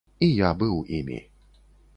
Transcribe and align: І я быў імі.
І 0.27 0.29
я 0.35 0.49
быў 0.63 0.81
імі. 1.01 1.21